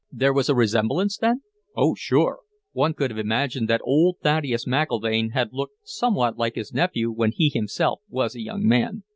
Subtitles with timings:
[0.11, 1.43] "There was a resemblance, then?"
[1.77, 2.39] "Oh, sure.
[2.71, 7.31] One could have imagined that old Thaddeus McIlvaine had looked somewhat like his nephew when
[7.31, 9.03] he himself was a young man.